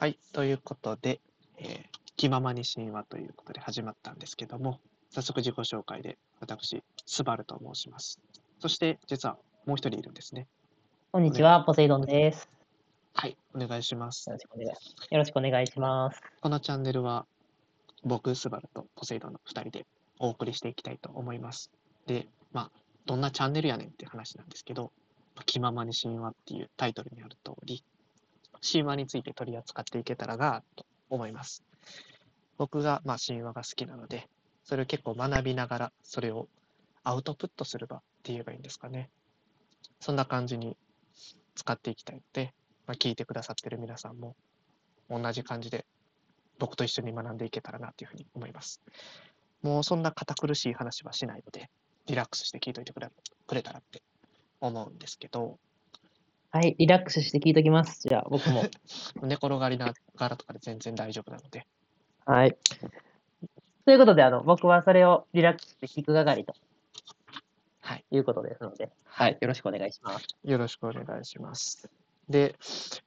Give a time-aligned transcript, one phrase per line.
[0.00, 1.20] はい、ということで、
[1.58, 8.20] えー気ままに神話ということで始まったんですけども、早速自己紹介で、私、スバルと申します。
[8.58, 10.48] そして、実はもう一人いるんですね。
[11.12, 12.48] こんにちは、ポセイドンです。
[13.14, 14.34] はい、お願いしますよ。
[14.34, 14.74] ろしくお願いよ
[15.18, 16.20] ろしくお願いします。
[16.40, 17.24] このチャンネルは、
[18.02, 19.86] 僕、スバルとポセイドンの2人で
[20.18, 21.70] お送りしていきたいと思います。
[22.06, 22.70] で、まあ、
[23.06, 24.90] どんなチャンネルやねんって話なんですけど、
[25.46, 27.84] 気ままに神話っていうタイトルにある通り、
[28.62, 31.64] 神話について取り扱っていけたらなと思います。
[32.56, 34.28] 僕が、まあ、神話が好きなので、
[34.64, 36.48] それを結構学びながら、それを
[37.04, 39.10] アウトプットする場って言えばいいんですかね。
[40.00, 40.76] そんな感じに
[41.54, 42.52] 使っていきたいので、
[42.86, 44.36] まあ、聞いてくださってる皆さんも
[45.10, 45.86] 同じ感じで
[46.58, 48.82] 僕と一緒に学んでいけたらなというふうに思います。
[49.62, 51.70] もうそんな堅苦しい話はしないので、
[52.06, 53.00] リラックスして聞いといてく
[53.54, 54.02] れたらって
[54.60, 55.58] 思うんですけど、
[56.50, 58.00] はい、リラックスして聞いときます。
[58.08, 58.62] じゃあ、僕も。
[59.22, 61.66] 寝転がりながらとかで全然大丈夫なので、
[62.24, 62.56] はい。
[63.84, 66.54] ということで、あの、僕はそれをリラックスして聞く係と
[67.80, 70.26] はい、いうことですので、はい、よろしくお願いします。
[70.42, 71.90] よろしくお願いします。
[72.28, 72.54] で、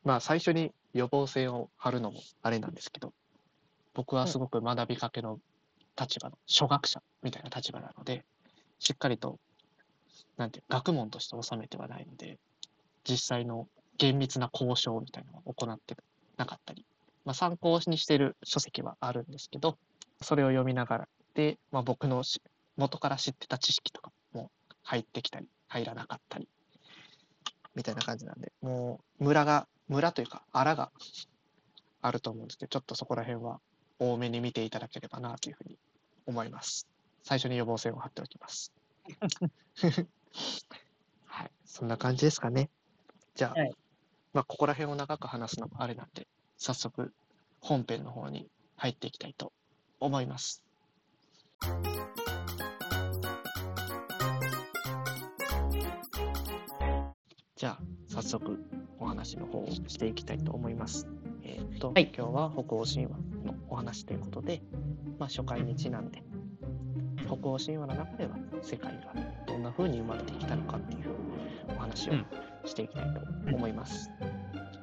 [0.03, 3.13] まあ最初に予防線を張るのもあれなんですけど、
[3.93, 5.39] 僕はすごく学びかけの
[5.99, 8.25] 立場の初学者みたいな立場なので、
[8.79, 9.39] しっかりと、
[10.37, 12.39] なんていう学問として収めてはないので、
[13.07, 15.95] 実際の厳密な交渉みたいなのを行って
[16.37, 16.85] なかったり、
[17.25, 19.77] まあ、参考にしている書籍はあるんですけど、
[20.21, 22.41] それを読みながらで、まあ、僕のし
[22.77, 24.49] 元から知ってた知識とかも
[24.83, 26.47] 入ってきたり、入らなかったり、
[27.75, 30.91] みたいな感じなんで、もう、村が、村というか、荒が
[32.01, 33.59] あると思うんですけど、ちょっとそこら辺は
[33.99, 35.77] 多めに見ていただければなというふうに
[36.25, 36.87] 思います。
[37.23, 38.73] 最初に予防線を張っておきます。
[41.25, 42.69] はい、そんな感じですかね。
[43.35, 43.71] じゃあ、はい
[44.33, 47.11] まあ、ここら辺を長く話すのもあれなんで、早速、
[47.59, 49.51] 本編の方に入っていきたいと
[49.99, 50.63] 思います。
[57.55, 58.63] じゃあ、早速
[58.99, 61.07] お話の方をしていきたいと思います。
[61.43, 64.61] えーっと、はい今日は北欧神話のお話ということで、
[65.19, 66.23] まあ、初回にちなんで、
[67.25, 69.13] 北欧神話の中では世界が
[69.45, 71.15] どんな風に生まれてきたのかっていう
[71.75, 72.25] お話をうん
[72.65, 73.21] していきたいと
[73.55, 74.09] 思います。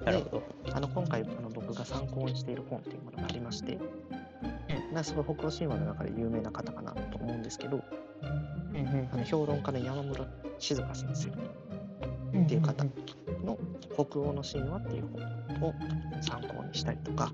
[0.05, 0.43] なるほど。
[0.73, 3.79] あの今回あの僕が参考にしている本っていうものがありまして、
[4.93, 7.83] なすごい北欧神話の中で有名な方かなと思うんですけど、
[9.13, 10.27] あの評論家の山室
[10.59, 11.29] 静香先生
[12.41, 12.85] っていう方
[13.45, 13.59] の
[13.95, 15.05] 北欧の神話っていう
[15.61, 15.75] 本を
[16.21, 17.33] 参考にしたりとか、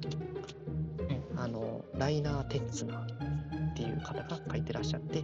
[1.36, 5.22] あのライナー・テッツナーっていう方が書いてらっしゃって、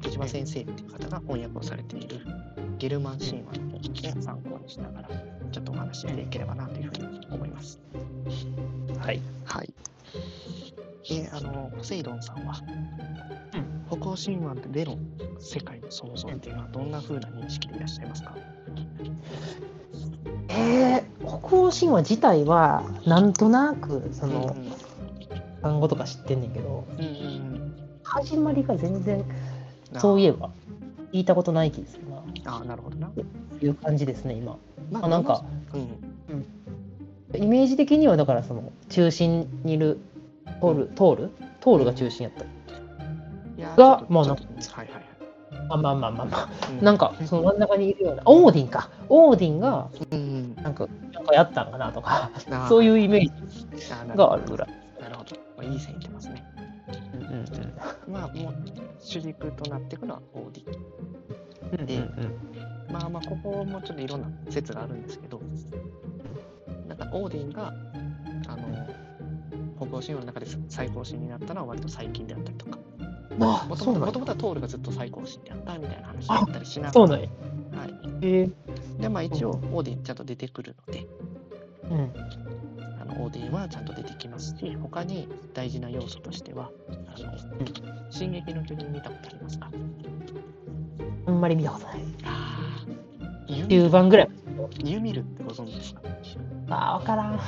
[0.00, 2.20] 福島先生っていう方が翻訳をされている
[2.78, 5.08] ゲルマン神話の本を参考にしながら、
[5.52, 7.80] ちょっとお話ししていければなというふうに思います。
[8.98, 9.20] はい。
[9.44, 9.74] はい。
[11.10, 12.54] えあの、ポセイドンさんは、
[13.90, 14.96] 北欧神話での
[15.38, 18.34] 世界の創造っていうのはどんな風な認識でいらっしゃいますか？
[20.48, 24.56] えー、北欧神話自体は、なんとなく、その、
[25.62, 27.54] 単語とか知ってんねんけど、うんうんうん
[28.06, 29.24] 始まりが全然、
[29.92, 30.00] うん。
[30.00, 30.50] そういえば、
[31.12, 32.22] 聞いたことない気がするな。
[32.46, 33.10] ああ、なるほどな。
[33.64, 34.58] という感じですね、今。
[34.90, 35.42] まあなんか、
[35.72, 36.44] うん。
[37.34, 39.98] イメージ的にはだからその中心にいる
[40.60, 41.30] トール、トール
[41.60, 42.44] トールが中心やった。
[42.44, 42.46] い
[43.56, 45.04] やがまあちょっとはいはいはい。
[45.70, 46.48] あまあまあまあまあ。
[46.78, 48.90] うなんかその真ん中にいるような、オーディンか。
[49.08, 50.54] オーディンがうん。
[50.56, 52.30] なんかなんかやったんかなとか、
[52.68, 54.68] そういうイメージがあるぐらい。
[54.98, 55.36] どなるほど。
[55.56, 56.44] まあ、いい線いってますね。
[57.14, 58.54] うんうんまあ、もう
[59.00, 60.78] 主軸となっていくのはオーディ。
[61.78, 62.04] うんでうんう
[62.60, 62.63] ん
[62.94, 65.40] まあまあ、ここもちょっといろんな説があるんですけど、
[66.86, 67.74] なんかオーディンが、
[68.46, 68.88] あの、
[69.76, 72.78] 北欧神話の中で最高神になったのは割と最近であったりとか、
[73.40, 77.06] あもともとはトールがずっと最高神であったみたいな話だったりしながら。
[77.08, 77.30] はい。
[78.22, 78.50] へえ。
[79.00, 81.04] で、まあ一応、オーディンちゃんと出てくるので、
[81.90, 82.12] うん。
[83.00, 87.36] あのオーディンはちゃんと出てきますし、他に大事な要素としては、あの、
[88.10, 89.68] 進撃の巨人見たことありますか？
[91.26, 91.98] あんまり見たことない。
[93.48, 94.28] ああ、ユ9番ぐらい。
[94.84, 96.02] ユミルってご存知ですか
[96.70, 97.40] ああ、わからん。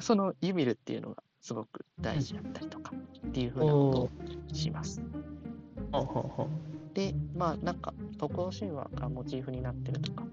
[0.00, 2.92] そのユミルっていうのがすごく大事だったりとか
[3.28, 4.10] っていうふうなことを
[4.54, 5.02] します。
[6.94, 10.24] で、まあなんか、北欧神話がモチーフになってるとか、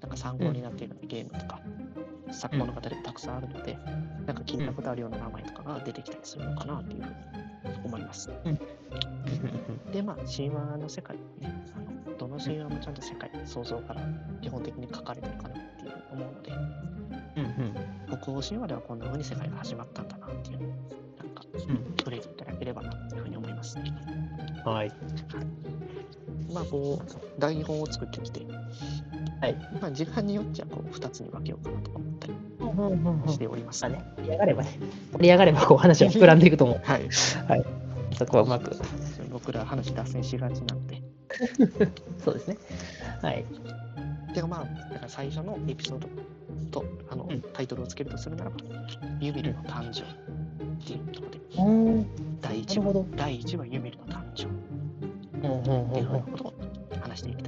[0.00, 1.60] なんか参考になっているゲームとか、
[2.32, 3.78] 作物語がたくさんあるので、
[4.26, 7.14] なんか聞いたことあるような名前とかが出てきたりするのかなっていうふうに
[7.84, 8.30] 思います。
[9.92, 14.02] で、まあ、神話の世界ね、あのどの神話もちゃんと世界、創造から
[14.42, 16.52] 基本的に書かれてるかなっていう思うので、
[17.36, 17.44] うん
[18.10, 18.20] うん。
[18.20, 20.70] 北欧神話ではこんな風に世界が始まったんだなっていうのを
[21.18, 21.94] なんかうん。
[21.98, 23.78] 触れていただければなというふうに思います。
[24.64, 24.92] はい。
[26.52, 28.46] まあこう台本を作ってきて、
[29.40, 32.34] はいまあ時間によっちゃこう2つに分けようかなとか思ったり
[33.32, 33.82] しております。
[33.82, 34.78] まあね、盛り上がればね、
[35.12, 36.80] 盛り上がればこう話は膨らんでいくと思う。
[36.84, 37.08] はい。
[38.16, 38.76] そこはうまく。
[39.30, 41.02] 僕ら話脱線しがちなんで。
[42.18, 42.58] そうですね。
[43.22, 43.44] はい。
[44.34, 46.08] てかまあ、だから最初のエピソード
[46.70, 48.56] とあの、うんタイトルをつけるとするならば、
[49.20, 50.04] ユミルの誕生っ
[50.84, 52.06] ていうところで、うん。
[52.40, 53.06] 第1話。
[53.16, 56.54] 第1話ユミルの誕生っていうふうなことを
[57.00, 57.47] 話していきた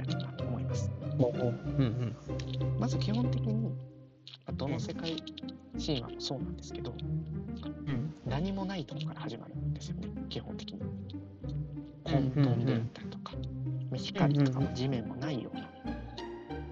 [2.79, 3.69] まず基本的に、ま
[4.47, 5.15] あどの世界
[5.77, 8.13] 神話もそうなんですけど、うん。
[8.25, 10.79] 何もないところから始まるんですよね、基本的に。
[10.79, 10.91] うん
[12.03, 13.33] 混沌であったりとか、
[13.95, 15.69] 光とかも地面もないような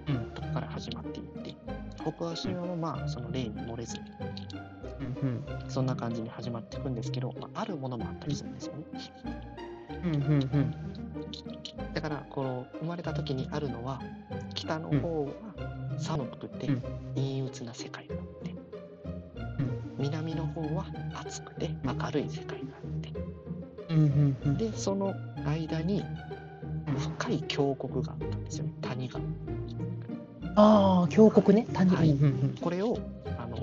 [0.08, 1.56] うんとこから始まっていって、
[1.96, 3.96] 北欧神話もまあその例に漏れず、
[5.22, 5.44] うん。
[5.68, 8.84] そんな感じに始まっていくんですけど、まあ、あるものもあったりするんですよね。
[10.04, 10.89] うんうんうん
[11.94, 14.00] だから、この生まれた時にあるのは、
[14.54, 15.30] 北の方は
[15.98, 16.82] 寒くてうん。
[17.14, 18.50] 陰鬱な世界があって、
[19.58, 19.94] うん。
[19.98, 23.10] 南の方は暑くて明るい世界があって、
[24.70, 25.14] で、その
[25.44, 26.04] 間に
[27.18, 29.20] 深い峡谷があったんですよね、谷が。
[30.56, 31.66] ああ、峡谷ね。
[31.72, 31.90] 谷。
[31.90, 32.16] はい。
[32.60, 32.98] これを、
[33.38, 33.58] あの、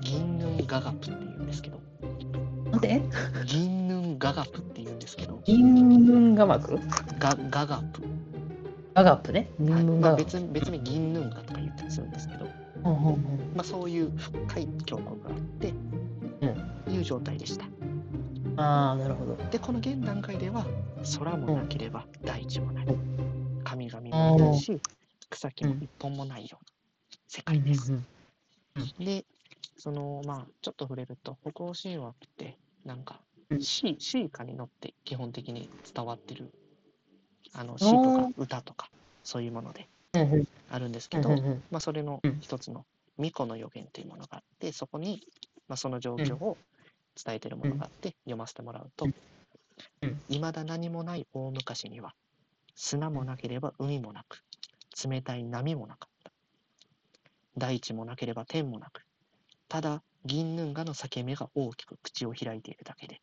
[0.00, 2.70] 銀ヌンガガプって言うんですけど、うん。
[2.70, 3.02] なんで
[3.46, 6.78] 銀ヌンガガプって言うんですけど、銀ヌンガ幕
[7.22, 8.02] ガガガプ。
[8.94, 9.48] ガガップね。
[9.60, 12.48] 銀はいまあ、別に別に銀ヌンガとか言ったりするんですけど、
[12.84, 13.16] うんうんうん
[13.54, 15.72] まあ、そういう深い峡谷があって、
[16.90, 17.64] いう状態でした。
[18.56, 19.36] ああ、なるほど。
[19.50, 20.66] で、この現段階では、
[21.16, 22.86] 空もなければ大地もない。
[22.86, 22.98] う
[23.62, 24.80] 神々もいないし、
[25.30, 26.72] 草木も一本もないような
[27.28, 27.92] 世界です。
[27.92, 28.06] うん
[28.98, 29.24] で、
[29.76, 33.20] その、まあ、ちょっと触れると、北欧神話って、なんか
[33.50, 36.52] う、んシーシーカに乗って基本的に伝わってる、
[37.54, 38.88] あの、詩とか歌とか、
[39.24, 39.88] そういうもので
[40.70, 41.30] あるんですけど
[41.70, 42.38] まあ、それのうん。
[42.40, 42.84] 一つの
[43.18, 45.20] 巫女の予言というものがあって、そこに、
[45.68, 46.56] まあ、その状況を
[47.22, 49.06] 伝えているものがあって、読ませてもらうと
[50.02, 52.14] うん、いまだ何もない大昔には、
[52.74, 54.42] 砂もなければ海もなく、
[55.08, 56.32] 冷たい波もなかった。
[57.56, 59.02] 大地もなければ天もなく、
[59.68, 63.20] ただ銀ヌンガの裂け目が大きく口を開いているだけで、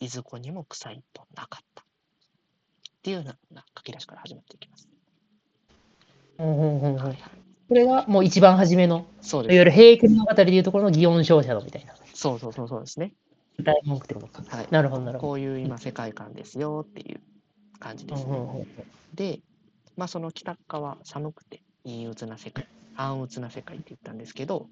[0.00, 1.67] いずこにも草一本なかった。
[3.08, 4.86] っていうような書き出しから始まっていきます。
[6.38, 7.16] うんうんうんうんはいはい。
[7.68, 9.54] これがもう一番初めの、そうです。
[9.54, 11.94] いわゆる平家物語でいうところの祇園勝者のみたいな。
[12.12, 13.14] そうそうそうそうですね。
[13.62, 14.44] 大文句ってことか。
[14.54, 14.68] はい。
[14.70, 17.20] なるほど、なるほこういう今世界観ですよっていう
[17.78, 18.14] 感じど。
[18.14, 18.36] ですね。
[18.36, 18.66] うんうんうん
[19.14, 19.40] で、
[19.96, 24.68] まあその北側寒くて陰鬱な世界、暗鬱な世界って言ったんですけど、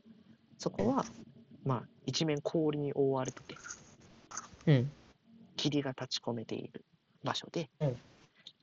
[0.58, 1.06] そこは
[1.64, 3.54] まあ一面氷に覆われてて
[4.66, 4.90] うん。
[5.56, 6.84] 霧が立ち込めている
[7.24, 7.96] 場所で、うん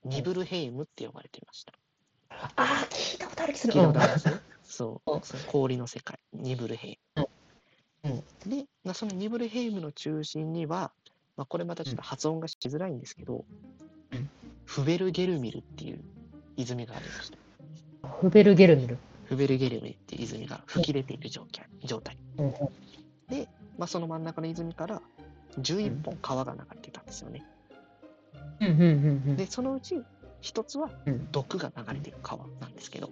[0.05, 1.73] ニブルヘイムって呼ばれていました。
[2.29, 3.73] ああ、聞いたことある気する。
[3.73, 4.35] 聞いたことありますね。
[4.63, 8.23] そううんその氷の世界、ニブルヘイム。
[8.45, 10.91] で、まあ、そのニブルヘイムの中心には、
[11.37, 13.45] まあ、これまたちょっと発音がしづらいんですけど、
[14.11, 14.29] うん
[14.65, 15.99] フベルゲルミルっていう
[16.55, 18.07] 泉がありました。
[18.07, 18.97] フベルゲルミル。
[19.25, 22.17] フベルゲルミルっていう泉が吹き出ている状況状態。
[22.37, 22.53] うんうん
[23.77, 25.01] まあ、その真ん中の泉から
[25.59, 27.43] 11本川が流れてたんですよね。
[28.59, 30.01] うんうんうんうんで、そのうち
[30.41, 33.09] 一つはうん毒が流れてる川なんですけど、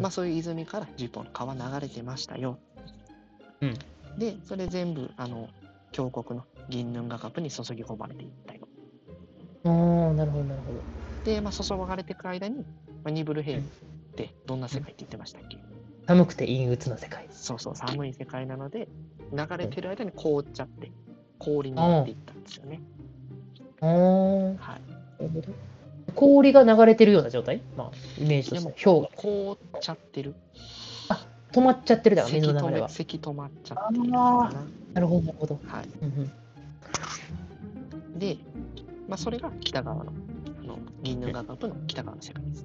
[0.00, 2.58] まあ、そういう泉から10本の川流れてましたよ。
[3.60, 3.74] うん
[4.18, 5.48] で、それ全部、あの、
[5.90, 8.68] 峡谷の銀ヌンガカップに注ぎ込まれていったよ。
[9.64, 10.80] ああ、なるほど、なるほど。
[11.24, 12.64] で、まあ、注がれていく間に、ま
[13.06, 15.56] あ、ニブルヘイムってどんな世界って言ってましたっけ、
[16.06, 17.26] 寒くて陰鬱な世界。
[17.30, 18.88] そうそう、寒い世界なので、
[19.32, 20.92] 流れてる間に凍っちゃって、
[21.38, 22.80] 氷になっていったんですよね。
[23.00, 23.01] あ
[23.86, 24.78] は
[25.20, 25.22] い。
[25.22, 25.48] るほど。
[26.14, 27.62] 氷が流れてるような状態？
[27.76, 28.84] まあ、イメージとして。
[28.84, 30.34] 氷が凍っちゃってる。
[31.52, 32.88] 止まっちゃってるだから、せき水の流れは。
[32.88, 34.52] 止まっちゃっているな。
[34.94, 35.60] なるほど、なるほど。
[35.66, 35.88] はい。
[36.00, 36.32] うんうん
[38.18, 38.36] で、
[39.08, 40.12] まあ、それが北側の、
[40.62, 42.64] あのギンヌンガガップの北側の世界です。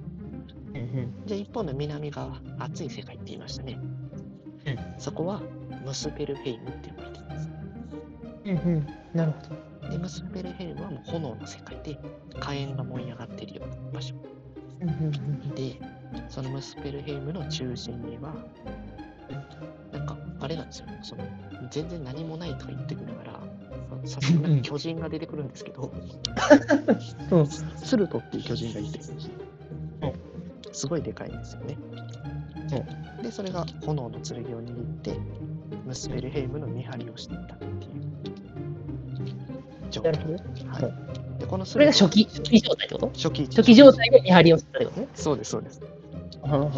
[0.68, 3.78] うんうんじゃあ一方の南側、暑い世界って言いましたね。
[4.66, 5.42] うんそこは
[5.84, 7.48] ムスペルヘイムって呼ばれています。
[8.44, 9.67] うんうんなるほど。
[9.90, 11.98] で、ムスペルヘイムはもう炎の世界で
[12.38, 14.14] 火炎が燃え上がっているような場所。
[14.80, 15.80] うんうんうんで、
[16.28, 18.34] そのムスペルヘイムの中心には、
[19.92, 20.86] なんか、あれなんですよ。
[21.02, 21.24] その
[21.70, 23.40] 全然何もないとか言ってくるから、
[24.04, 25.92] さすがに巨人が出てくるんですけど、
[27.30, 30.28] うんスルトっていう巨人がいて、うん
[30.72, 31.76] すごいでかいんですよね。
[33.22, 35.18] で、それが炎の剣を握って、
[35.84, 38.08] ムスペルヘイムの見張りをしていたっていう
[39.90, 40.04] 状況。
[40.04, 40.86] なるほど。
[40.86, 41.40] はい。
[41.40, 43.06] で、このそれが初期、初期状態ってこと？
[43.14, 45.08] 初期初期状態で見張りをしてたってことね。
[45.14, 45.80] そうです、そうです。
[46.44, 46.70] うん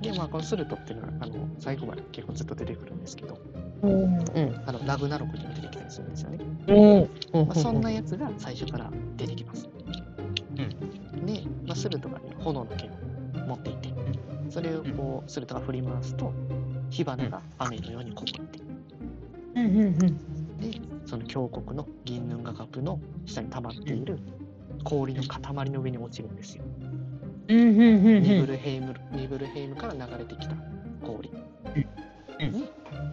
[0.00, 3.38] で、まあ、このスルトっていうのは、あの、最後まで結構ずっと出てくるんですけど、
[3.82, 3.90] うん。
[3.92, 4.62] うん。
[4.66, 6.38] あの、ラグナロクにも出てきたりするんですよね。
[6.68, 6.76] うん。
[7.40, 7.46] うん。
[7.46, 9.66] まあ、そんなやつが最初から出てきます。
[11.24, 13.94] で、まあ、スルトが、ね、炎の剣を持っていて、
[14.50, 16.34] それをこう、スルトが振り回すと、
[16.90, 18.58] 火花が雨のようにこぼって、
[19.54, 19.64] うん。
[19.64, 19.78] うん。
[19.78, 20.33] うん。
[21.04, 24.18] で、その峡谷のギンヌンガガップの下に溜まっている
[24.84, 26.64] 氷の塊の上に落ちるんですよ。
[27.48, 27.58] うん。
[27.58, 28.06] うん。
[28.06, 28.22] うん。
[28.22, 30.56] ニブルヘイム、ニブルヘイムから流れてきた
[31.04, 31.30] 氷
[32.40, 32.68] うんに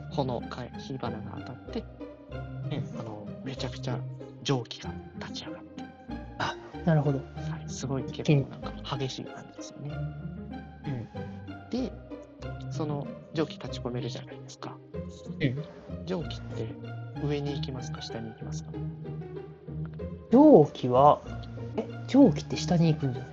[0.10, 1.83] 炎か火花が当たって、
[3.00, 4.00] あのめちゃくちゃ
[4.43, 5.83] 蒸気が立ち上がって、
[6.86, 7.19] なるほど。
[7.19, 7.24] は
[7.65, 9.91] い、すごい結構なんか激しい感じですよね。
[11.69, 11.91] で、
[12.71, 14.75] その蒸気立ち込めるじゃないですか。
[15.39, 15.63] うん
[16.05, 16.90] 蒸気って
[17.23, 18.71] 上に行きますか下に行きますか。
[20.31, 21.21] 蒸気は、
[21.77, 23.31] え、蒸気って下に行くんじゃない？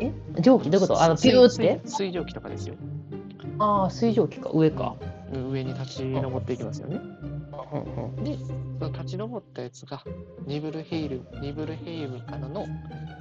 [0.00, 0.06] え？
[0.36, 0.40] え？
[0.40, 0.70] 蒸気？
[0.70, 1.02] どういうこと？
[1.02, 2.74] あの、ピューって水水蒸気とかですよ。
[3.58, 4.96] ああ、水蒸気か、上か。
[5.32, 7.00] 上に立ち上っていきますよね。
[7.72, 8.24] うんうん。
[8.24, 8.52] で、そ
[8.86, 10.04] の立ち上ったやつが
[10.46, 12.66] ニブルヘイル、ニブルヘイムからの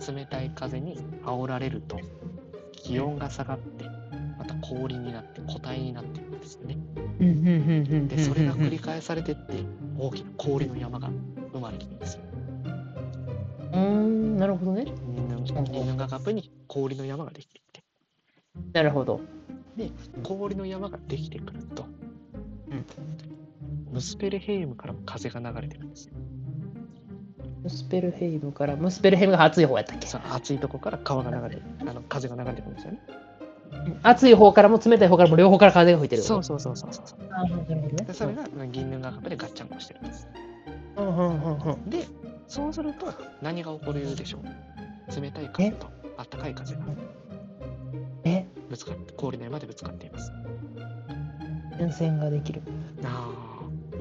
[0.07, 1.97] 冷たい風に煽られると。
[2.83, 3.85] 気温が下がって、
[4.39, 6.20] また氷になって固体になって
[7.21, 7.41] ですよね。
[7.41, 9.63] うんうんうんうんで、それが繰り返されてって
[9.97, 11.09] 大きな氷の山が
[11.53, 12.21] 生まれるんですよ。
[13.73, 14.85] うーん、なるほどね。
[14.85, 17.83] ニヌンニヌンガカップに氷の山ができてきて、
[18.73, 19.21] なるほど。
[20.23, 21.85] 氷の山ができてくると、
[22.69, 22.85] うん
[23.91, 26.13] ムスペルヘイムからも風が流れてくるんですよ。
[27.63, 30.07] ムスペルヘイムから、ムスペルヘイムが熱い方やったっけ？
[30.07, 33.01] さあ、暑いとこから川が流れて、あの風が流れてくるんですよね。
[34.03, 36.21] 熱い方からも冷たい方からも両方から風が吹いてる。
[36.23, 37.27] そうそうそうそうそう。
[37.29, 37.89] なるほどね。
[38.05, 40.27] でそれがギンヌンガガップでガッチャンコしてるんです。
[40.97, 41.89] うんうんうんうん。
[41.89, 42.05] で、
[42.47, 46.81] そうすると何が起こるでしょう冷たい風と暖かい風が
[48.23, 50.31] え、ぶつかって、氷の山でぶつかっています。
[51.77, 52.61] 前線ができる。
[53.03, 53.50] ああ、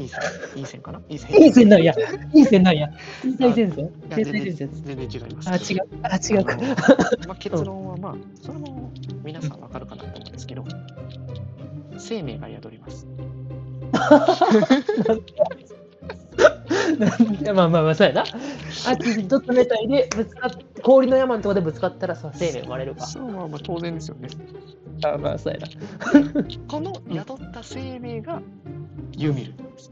[0.01, 0.21] いい線、
[0.57, 1.01] いい線かな？
[1.09, 1.43] いい線。
[1.43, 1.95] いい線なんや。
[2.33, 2.91] いい線なんや。
[3.23, 4.83] 天体戦線天全然体戦線。
[4.85, 5.51] 全然違います。
[5.51, 5.81] あ、違う。
[6.03, 6.57] あ、違うか。
[7.29, 8.91] まあ、結論はまあ、それも
[9.23, 10.65] 皆さんわかるかなと思うんですけど、
[11.99, 13.07] 生命が宿ります。
[16.99, 18.25] なんでまあまあまあ、そうやな。
[18.87, 20.51] 熱いと冷たいでぶつかっ
[20.83, 23.07] 氷の山のとこでぶつかったらさ、生命生まれるか。
[23.07, 24.29] そう、まあまあ当然ですよね。
[25.05, 25.69] あまあ、そうやな。
[26.69, 28.41] この宿った生命が
[29.17, 29.91] ユミルなんです。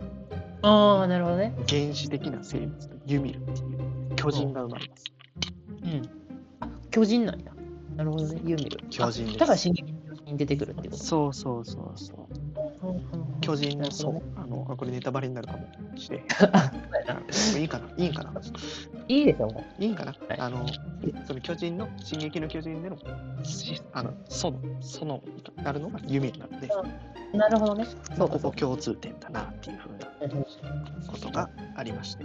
[0.63, 1.55] ああ、なるほどね。
[1.69, 5.05] 原始的な生物のユミルっていう巨人が生まれます。
[5.83, 6.03] うん。
[6.61, 7.53] あ、巨人なんや。
[7.97, 8.41] なるほどね。
[8.45, 8.79] ユーミル。
[8.91, 11.03] 巨人ですあだから進撃の巨人に出てくるってこと。
[11.03, 12.48] そうそうそうそう。
[13.41, 14.23] 巨人のそう。
[14.37, 15.67] あのあこれネタバレになるかも
[15.97, 16.25] しれん。
[16.29, 16.51] そう
[17.07, 17.59] やな。
[17.59, 18.33] いいかないいんかな
[19.09, 20.67] いいでしょ、もいいんかな、はいあの
[21.27, 22.99] その巨人の進撃の巨人での
[23.43, 25.23] しあのそのその
[25.63, 26.69] なるのがユミルなので、
[27.33, 27.37] う。
[27.37, 27.87] なるほどね。
[28.17, 28.57] そうか、ここそうか。
[28.59, 30.35] 共通点だなっていうふうな
[31.07, 32.25] ことがありまして。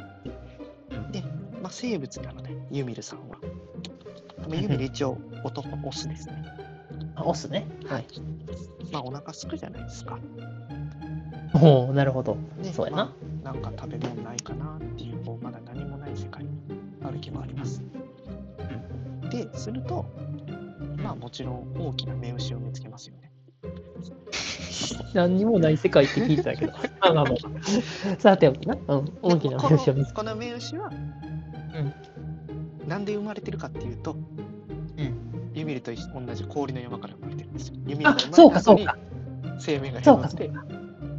[1.11, 1.23] で、
[1.61, 3.37] まあ、生物なので、ユミルさんは。
[4.47, 6.43] まあ、ユミル一応男、オスですね。
[7.15, 7.67] あ、オスね。
[7.85, 8.05] はい。
[8.91, 10.19] まあ、お腹すくじゃないですか。
[11.55, 12.37] おおなるほど。
[12.61, 12.97] でそうやな。
[12.97, 16.49] まあなんか食べ物ないかなっていう、こうまだ何もない世界に
[17.01, 17.83] 歩き回ります。
[19.29, 20.05] で、すると、
[20.97, 23.31] まあもちろん大きな目牛を見つけますよね。
[25.13, 26.73] 何にもない世界って聞いてたけど。
[27.01, 28.15] まあまあまあ。
[28.19, 28.75] さておきな。
[28.75, 29.17] うん。
[29.21, 30.91] 大きな目牛を見つけこのこの目牛は、
[32.87, 34.52] なんで生まれてるかっていうと、うん
[35.53, 37.75] ユミルと同じ氷の山から生まれてるんですよ。
[37.87, 38.97] ユミルがあ生、まそうかそうか。
[39.59, 40.51] 生命がそうか宿って、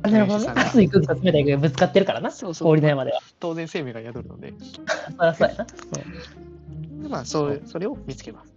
[0.03, 0.53] あなるほどね。
[0.55, 2.31] 熱い空気と冷たい空気がぶつかってるからな。
[2.31, 3.21] そうそう氷の山では。
[3.41, 5.65] 当然生命が宿るので、そりゃそうやな。
[5.65, 8.55] で まあそうそれを見つけます。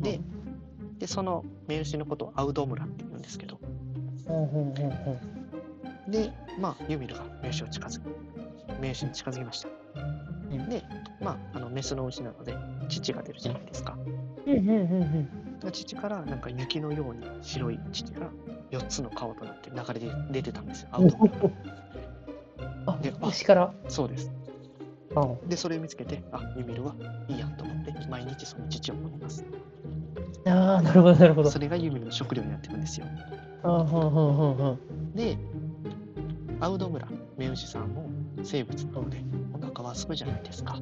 [0.00, 0.20] で、
[0.98, 3.60] でその目牛のことをアウドムラって言うんですけど、
[6.08, 8.10] で、まあ、ユミルが名刺を近づく。
[8.80, 9.68] 名刺に近づきました。
[10.50, 10.82] うんで、
[11.20, 12.54] まあ、あのメスの牛なので、
[12.88, 13.96] 乳が出るじゃないですか。
[14.52, 15.28] うんうんうんうん
[15.70, 18.30] 乳からなんか雪のように白い乳が
[18.70, 20.88] 4つの顔となって流れて出てたんですよ。
[20.92, 21.18] アウト
[22.86, 23.12] あで
[23.44, 24.32] からそうです。
[25.16, 26.94] うんで、それを見つけて、あ、ユミルは
[27.28, 29.44] いいやんと思って、毎日その乳を飲みます。
[30.46, 33.06] ああなるほどなるほどそれがユミルの食料になっていくんですよ。
[33.64, 35.36] うんうんうんうんうんで、
[36.60, 38.08] アウドムラ、メウシさんも
[38.42, 39.18] 生物なので、
[39.52, 40.76] お腹はすくじゃないですか。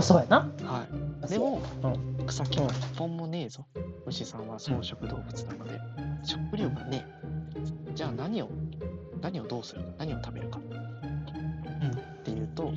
[0.00, 1.01] そうやなはい。
[1.28, 1.62] でも、
[2.26, 3.64] 草木は一本もねえぞ。
[4.06, 5.80] 牛さんは草食動物なので、
[6.22, 7.06] 食料がね、
[7.94, 8.50] じゃあ何を、
[9.20, 9.82] 何をどうする？
[9.82, 10.58] か、何を食べるか。
[10.58, 12.72] っていうと、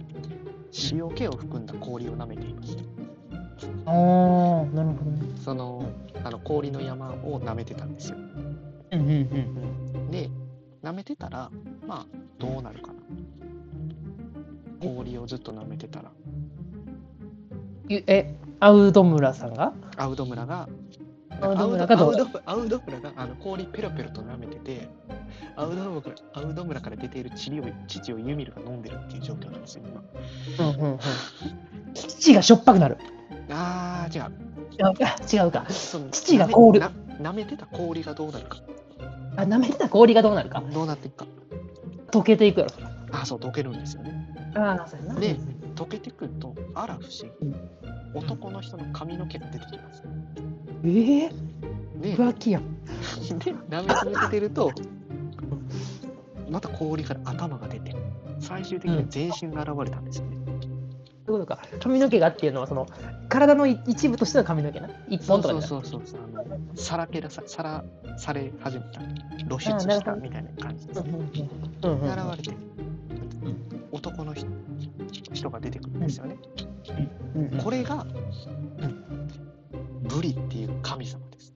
[0.91, 2.77] 塩気を含んだ氷を舐めています。
[3.85, 5.21] ああ、なるほどね。
[5.43, 5.83] その、
[6.23, 8.17] あの氷の山を舐めてたんですよ。
[8.91, 10.11] うんうんうん。
[10.11, 10.29] で、
[10.83, 11.51] 舐めてたら、
[11.87, 12.05] まあ、
[12.39, 12.99] どうなるかな。
[14.81, 16.24] 氷をずっと舐めてたら、ゆ
[17.89, 19.73] え、アウド村さんが？
[19.97, 20.67] アウド村が、
[21.41, 24.87] アウド村がアウドアウド村があの氷ペロペロと舐めてて、
[25.55, 29.83] アウド村からアウド村から出ている乳を乳をユミルが飲んでるっていう状況なんですよ、
[30.57, 30.69] 今。
[30.69, 30.99] うんうんうん。
[31.93, 32.97] 父がしょっぱくなる。
[33.49, 34.31] あー、違う。
[34.77, 35.65] 違うか、違うか。
[35.69, 38.57] その乳が凍るな舐めてた氷がどうなるか。
[39.37, 40.63] あ、舐めてた氷がどうなるか。
[40.73, 41.27] どうなっていくか。
[42.11, 42.73] 溶けていくやろ。
[43.11, 44.53] あー、そう、溶けるんですよね。
[44.55, 45.19] ああ、そうやな。
[45.19, 47.55] でうん溶けてくると、あら不思議。
[48.13, 50.03] 男の人の髪の毛が出てきます。
[50.83, 51.29] ええ
[52.01, 52.63] で、浮気やん。
[53.39, 54.71] で舐め続けてると、
[56.49, 57.95] また氷から頭が出て、
[58.39, 60.37] 最終的に全身が現れたんですよね。
[61.25, 61.59] そういうことか。
[61.79, 62.85] 髪の毛がっていうのは、その、
[63.29, 64.89] 体の一部としての髪の毛な。
[65.09, 67.83] 一本とかそうそうそうあのさらけ出ささら
[68.17, 69.01] され始めた
[69.47, 71.49] 露出したみたいな感じです、なくて。
[71.81, 72.01] うんうんうん。
[72.01, 72.75] うんうん現れて
[73.95, 74.45] 男の人
[75.45, 76.37] 人が出てくるんですよね、
[77.63, 78.05] これが、
[80.01, 81.53] ブリっていう神様です。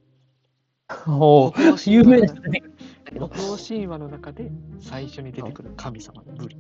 [1.08, 3.30] お北欧ー有名な神話の人出てくる。
[3.30, 6.58] 北欧神話の中で最初に出てくる神様のブリ。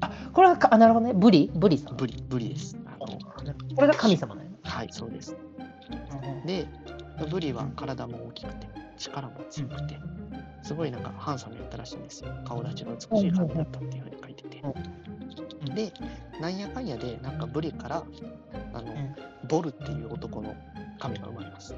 [0.00, 1.14] あ、これはか、あ、なるほどね。
[1.14, 1.50] ブリ？
[1.54, 1.96] ブリさん。
[1.96, 2.76] ブリブリです。
[2.86, 3.06] あの
[3.74, 4.50] これが神様なんや。
[4.62, 5.36] はいそうです。
[6.10, 6.46] な。
[6.46, 6.66] で
[7.30, 9.98] ブリは体も大きくて力も強くて
[10.62, 12.30] すごいなんかハンサムやったらしいんですよ。
[12.46, 14.60] 顔立ちの美しい髪だったっていうふうに書いてて。
[14.60, 15.15] うん
[15.76, 15.92] で
[16.40, 18.02] なんやかんやでなんかブリから
[18.72, 19.14] あの、ん。
[19.48, 20.56] ボルっていう男の
[20.98, 21.74] 神が生まれます。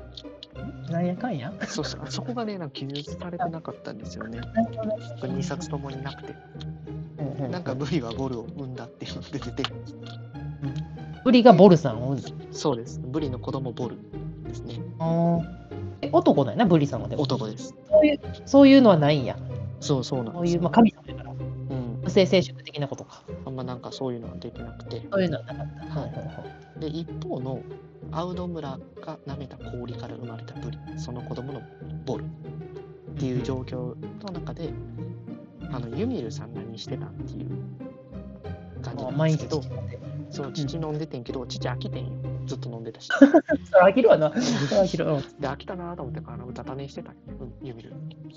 [0.88, 1.52] なんやかんや？
[1.66, 2.00] そうそう。
[2.08, 4.38] そこがねなんか記述されてなかったんですよね。
[4.38, 6.34] なるほどねこれ2冊ともになくて。
[7.18, 7.50] うんうん。
[7.50, 9.62] なんかブリはボルを産んだっていうのが出てて。
[11.24, 12.30] ブリがボルさんを産んだ。
[12.52, 13.00] そうです。
[13.04, 13.96] ブリの子供ボル
[14.44, 14.80] ですね。
[16.00, 17.22] え男なんやな、ブリさんはでも。
[17.22, 17.74] 男です。
[17.90, 19.36] そういうそういうのはないんや。
[19.80, 21.27] そうそうなんですそういう、まあ、神様やから。
[22.08, 23.22] 性生殖的なことか。
[23.46, 25.06] あんまなんかそういうのは出てなくて。
[25.10, 26.00] そういうのはなかった。
[26.00, 26.06] は
[26.76, 26.80] い。
[26.80, 27.62] で一方の
[28.12, 30.78] アウド村が舐めた氷から生まれたブリ。
[30.96, 31.62] その子供の
[32.04, 32.24] ボル。
[32.24, 32.26] っ
[33.18, 33.94] ていう状況
[34.24, 34.70] の中で
[35.72, 37.48] あのユミルさん何してたっていう。
[38.80, 39.62] 感じなんですけど。
[40.30, 42.12] そう父飲んでてんけど父飽きてんよ。
[42.46, 43.08] ずっと飲んでたし。
[43.82, 44.30] 飽きるわな。
[44.30, 45.06] 飽きる。
[45.06, 45.20] うん。
[45.40, 47.12] で飽きたなと思ってあの歌種してた。
[47.12, 47.94] うんユミル。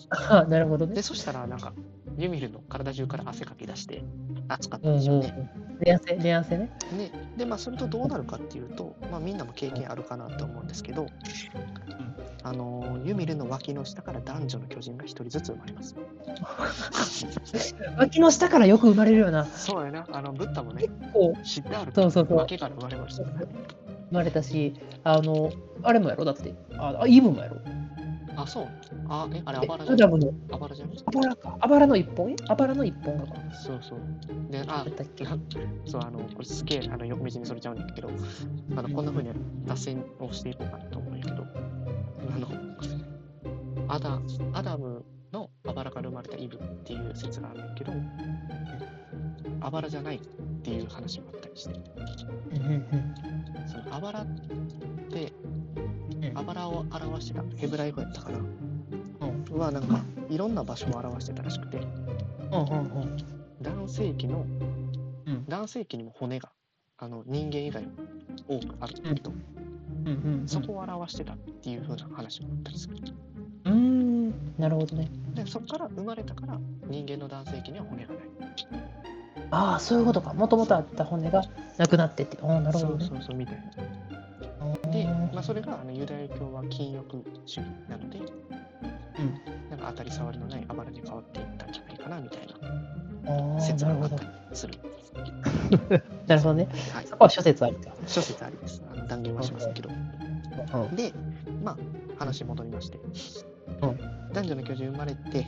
[0.09, 0.95] あなるほどね。
[0.95, 1.01] で。
[1.01, 1.73] そしたらなんか
[2.17, 4.03] ユミルの体中から汗かき出して
[4.47, 5.49] 暑かったうんでしょうね、。
[5.79, 6.71] 寝汗、寝汗ね。
[6.97, 11.07] ね、で、まあ、それとどうなるかっていうと、まあ、みんなも経験あるかなと思うんですけど、
[12.43, 15.95] あのーユミルの脇の下から男女の巨人が一人ずつ生まれます。
[17.97, 19.45] 脇の下からよく生まれるよな。
[19.45, 23.23] そうやな、あのブッダもね、こう知ってあるそうそうそう脇から生まれました。
[23.23, 23.47] 生
[24.11, 25.51] まれたし、あの、
[25.83, 26.25] あれもやろ？
[26.25, 26.53] だって。
[26.77, 27.57] あ、あイブもやろ？
[28.35, 28.67] あ、そう。
[29.09, 29.93] あ、え、あれ、えあばらじゃん。
[29.95, 30.89] アダムの、あばらじゃん。
[31.05, 31.57] あばらか。
[31.59, 32.35] あばらの一本？
[32.47, 33.33] あばらの一本がか。
[33.53, 33.99] そうそう。
[34.51, 35.23] で、あだ、っけ？
[35.25, 35.37] な
[35.85, 38.09] そう、あの、これすげえ、あの、よく道にそれちゃうんだけど、
[38.75, 39.29] あの、こんな風に
[39.65, 41.45] 脱線をしていこうかなと思うんやけど、
[42.33, 42.47] あの、
[43.87, 44.19] アダ
[44.53, 47.93] アダムのあばらから生まれたイブっていう説があるんだけど、
[49.61, 50.19] あばらじゃないっ
[50.63, 51.75] ていう話もあったりして、
[53.67, 54.27] そのあばらっ
[55.11, 55.33] て
[56.31, 58.71] うん、あばらを表してたヘブライ語やったかな、うん
[59.57, 62.65] はなんかいろんな場所を表してたらしくて、うんう
[63.05, 63.17] ん
[63.61, 64.45] 男性器の、
[65.25, 66.49] うん男性器にも骨が
[66.97, 67.91] あの人間以外も
[68.47, 70.47] 多くあると、うんうんうん。
[70.47, 72.95] そこを表してたっていう風な話もあったりする。
[73.65, 75.09] うーん、なるほどね。
[75.35, 78.23] でそこから生まれたから人間の男性器には骨がない。
[79.51, 80.33] ああ、そういうことか。
[80.33, 81.43] もともとあった骨が
[81.77, 82.37] なくなってって。
[82.41, 83.05] ああ、なるほどね。
[83.05, 83.61] そうそうそうみたいな。
[85.31, 88.19] で、まあ、それがあのユダヤ教は禁欲主義なので、
[89.69, 92.39] なんか当たり障りのないあばらに変わっていったんじゃないかなみたい
[93.27, 94.15] ああ、な説があった。
[94.17, 94.21] り
[94.53, 94.73] する。
[96.27, 96.67] なるほどね。
[96.93, 97.91] はいそこは諸説あるか。
[98.07, 98.83] 諸説ありです。
[98.91, 99.89] あの断言はしませんけど。
[99.89, 101.13] うんで、
[101.63, 101.77] まあ、
[102.19, 102.99] 話戻りまして、
[103.81, 103.99] うん
[104.33, 105.47] 男女の巨人生まれて、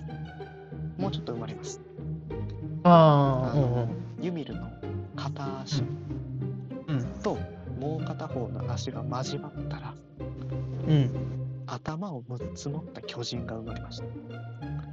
[0.98, 1.82] もうちょっと生まれます。
[2.84, 3.90] ああ、うんうん。
[4.22, 4.70] ユミルの
[5.16, 6.03] 片足うん
[8.34, 9.94] 方の足が交わったら、
[10.88, 11.10] うん。
[11.66, 14.06] 頭を6つ持った巨人が生まれました。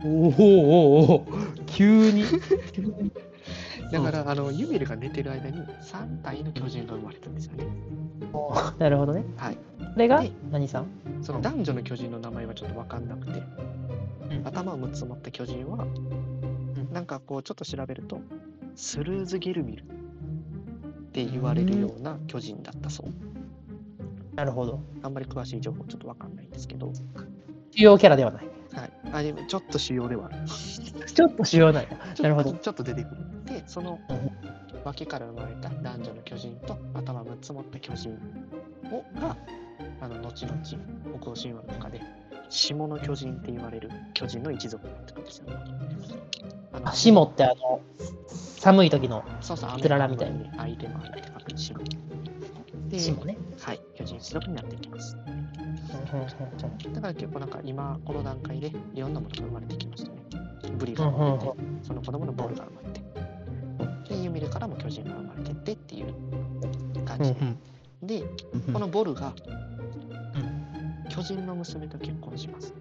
[0.04, 1.26] おおおお
[1.66, 2.24] 急に。
[3.92, 7.66] だから、あのユミルが寝てる間に3体の巨人が生まれたんですよね。
[8.78, 9.24] なるほどね。
[9.36, 9.56] はい。
[9.56, 9.60] こ
[9.96, 10.86] れがで何さん？
[11.22, 13.40] その男女の巨人の名前はちょっと分かんなくて、う
[14.36, 15.84] ん頭を6つ持った巨人は、
[16.92, 18.20] なんかこうちょっと調べると、
[18.76, 19.84] スルーズ・ギルミル
[21.10, 24.36] って言われるような巨人だったそう。
[24.36, 24.80] なるほど。
[25.02, 26.92] あんまり詳しい情報ちょっと分かんないんですけど、
[27.72, 28.48] 主要キャラではない。
[28.72, 28.92] はい。
[29.12, 30.36] あ、でもちょっと主要ではある。
[30.46, 31.88] ちょっと主要ない
[32.20, 33.16] なるほどちょっと出てくる。
[33.44, 34.30] で、そのうん
[34.84, 38.10] 脇から生まれた男女の巨人と頭6つ持った巨人
[38.90, 39.36] をが、
[40.00, 40.62] あの後々
[41.20, 42.00] 北欧神話の中で
[42.48, 45.56] 下の巨人って言われる巨人の一族になってくるんですよね。
[46.72, 47.80] あのあ、霜ってあの、
[48.60, 51.74] 寒い時のそうそう、つららみたいに相手の相手書く下。
[52.88, 53.38] で、霜ね。
[53.58, 55.16] はい、巨人一族になっていきます。
[56.92, 60.18] だから結構なんか今この段階でいろんなものが生まれてきましたね。
[60.76, 62.88] ブリが生まれて、その子供のボールが生まれ
[64.04, 66.14] て、で、ユミルからも巨人が生まれてってっていう
[67.06, 67.58] 感うんじうん
[68.02, 69.32] で、で、うんこのボルが
[71.08, 72.74] 巨人の娘と結婚します。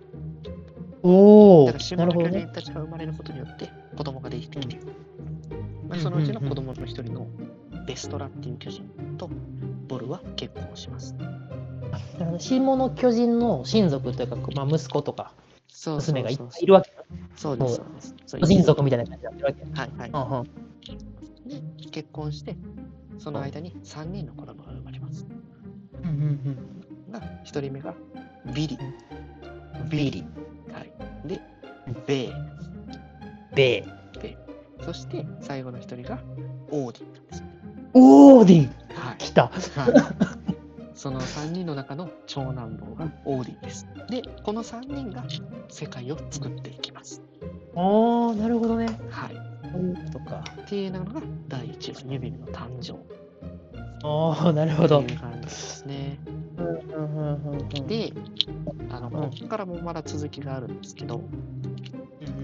[1.04, 2.12] おおだから、下の。
[2.12, 4.78] 巨人たちが生まれることによって子供ができてきて、
[5.90, 7.28] まあ、うんそのうちの子供の一人の
[7.88, 8.84] ベストラっていう巨人
[9.18, 9.30] と
[9.88, 11.16] ボルは結婚します。
[12.20, 15.34] あの霜の巨人の親族というか、まあ、息子とか
[15.68, 16.92] そうそう娘がいっぱいいるわけ。
[17.36, 17.76] そうです。
[17.76, 19.82] そうですそう巨人族みたいな感じになってるわけ。
[19.82, 20.28] はいはい。
[20.30, 20.70] うんうん
[21.50, 22.56] で、結婚して、
[23.18, 25.26] その間に3人の子供が生まれます。
[26.04, 27.96] うんうんが、1人目が
[28.54, 28.78] ビリ。
[29.90, 30.24] ビリ。
[30.72, 30.92] はい。
[31.28, 31.42] で、
[32.06, 32.34] ベイ。
[33.56, 33.99] ベイ。
[34.82, 36.20] そして、最後の1人が
[36.72, 37.54] オーディンなんですよね。
[37.94, 38.66] オーディン
[38.96, 39.18] はい。
[39.18, 39.48] 来た。
[39.48, 39.52] はい、
[40.94, 43.88] その3人の中の長男坊がオーディンです。
[44.10, 45.24] で、この3人が
[45.70, 47.22] 世界を作っていきます。
[47.76, 48.88] おー、なるほどね。
[49.10, 50.12] はい。
[50.12, 50.44] とか。
[50.64, 52.94] っていうのが第1話、ユミルの誕生
[54.04, 55.14] おー、なるほどとい。
[55.14, 56.20] う感じですね。
[57.88, 58.14] で、
[58.90, 61.22] あの、うんここからもまだ続きがあるんですけど、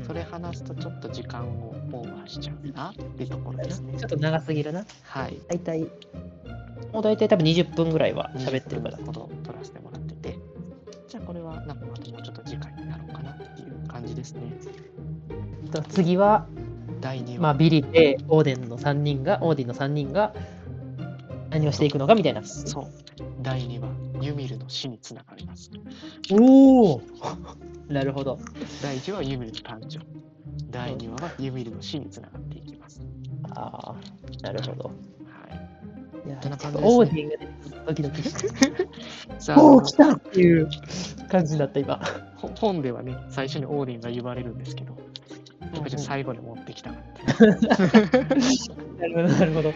[0.06, 4.08] それ話すとちょっと時間をオーバーしちゃうなっていうところですねちょ。
[4.08, 4.86] っと長すぎるな。
[5.04, 5.38] はい。
[5.48, 5.82] 大体、
[6.94, 9.04] もう大体多分20分ぐらいは喋ってるから20。
[9.04, 10.39] 分ほど撮らせてもらってて、
[11.08, 14.41] じゃあこれはなんかまたもうちょっと次回になろうかなっていう感じですね。
[15.72, 16.46] と次は、
[17.02, 17.39] 第2話。
[17.41, 20.34] まあ、ビリでオーデンの3人が、オーディンの3人が
[21.56, 22.44] 何をしていくのかみたいな。
[22.44, 22.86] そう。
[23.41, 23.89] 第2話、
[24.22, 25.72] ユミルの死につながります。
[26.30, 27.02] おお
[27.88, 28.38] なるほど。
[28.84, 30.00] 第1話はユミルの誕生。
[30.70, 33.02] 第2話はユミルの死につながっていきます。
[33.52, 33.96] ああ、
[34.44, 34.84] なるほど。
[34.89, 34.91] は
[36.26, 39.54] いやな感じですねオーディンがドキドキして。
[39.56, 40.68] おお、来たっていう
[41.30, 42.02] 感じになった今。
[42.36, 44.98] ほ本ではね、最初にオーディンが言われるんですけど、
[45.74, 48.76] 僕じゃ最後に持ってきたかった。
[49.10, 49.74] なるほど、なるほど。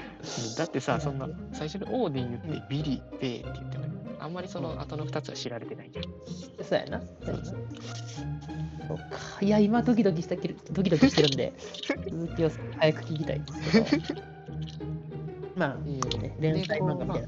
[0.58, 3.86] だってさ、そんな、最初にオーディン言って、ビリ、ベイって言っても、
[4.20, 6.66] あんまりその後の2つは知られてないじゃん。
[6.66, 7.02] そうやな。
[7.02, 9.06] そうやなそうか。
[9.42, 11.54] いや、今ドキドキしたけど、ドキドキしてるんで、
[12.10, 14.22] 続きを早く聞きたいんですけど。
[15.56, 17.28] まあ、いいよね、連載漫画みたいな。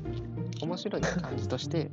[0.62, 1.90] 面白い感じとして、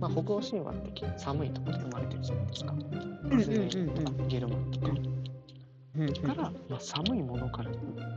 [0.00, 2.72] まあ、北欧神話って寒いところで生まれてるじゃないですか。
[2.72, 3.10] うんうん
[3.42, 5.19] スウェーデンとかゲルマンとか。
[6.08, 7.70] から、まあ、寒いものから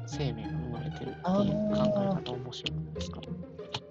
[0.07, 3.21] 生命が生まれてるっていう考え方面白いですか？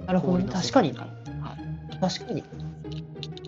[0.07, 2.43] なるほど確かにはい確かに。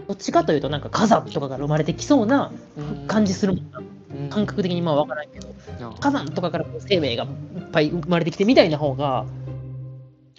[0.06, 3.78] どっちかというと、なんか火山とかから生まれてきそうなうん感じするもんな。
[3.78, 3.84] うん
[4.30, 5.48] 感覚的にまあ分からんけど、
[5.98, 7.30] 火山とかから生命がいっ
[7.72, 9.26] ぱい生まれてきてみたいな方が、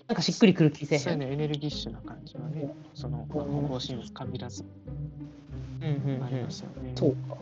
[0.08, 0.98] なんかしっくりくる気せ。
[0.98, 4.64] そうね、エネルギッシュな感じはね、その、まあ、うん北欧神話限らず
[5.82, 6.44] ありうん。
[6.44, 6.94] ますよね。
[6.96, 7.38] そうか。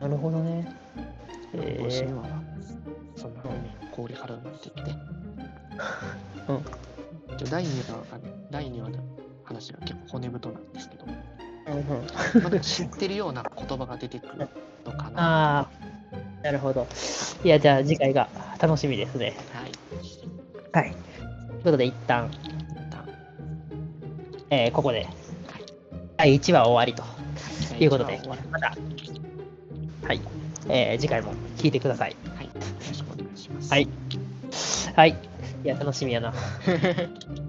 [0.00, 0.70] なるほどね。
[1.54, 2.42] え神話は、
[3.16, 3.54] そんなふうに
[3.92, 4.90] 氷から生まれてきて。
[6.48, 6.64] うん
[7.38, 8.98] じゃあ第2話がね、第2話の
[9.44, 14.48] 話が結構骨太なんですけど、うん知ってるような言葉が出てくる
[14.84, 15.60] のかな。
[15.60, 15.68] ああ、
[16.42, 16.86] なるほど。
[17.44, 18.28] いや、じゃあ次回が
[18.60, 19.34] 楽しみですね。
[20.72, 20.86] はい。
[20.86, 20.92] はい。
[20.92, 22.30] ということで、一旦、
[24.50, 25.06] えーここで、
[26.18, 27.02] 第1話終わりと
[27.82, 28.76] いうことでまた、
[30.06, 30.20] はい、
[30.68, 32.16] えー次回も聞いてください。
[32.24, 32.46] りはい。
[32.46, 32.52] よ
[32.88, 33.70] ろしくお願いします。
[33.70, 33.88] はい。
[34.96, 35.16] はい。
[35.64, 36.32] いや、楽しみやな。
[36.32, 37.41] はい。